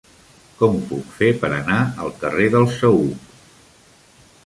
[0.61, 3.33] Com ho puc fer per anar al carrer del Saüc?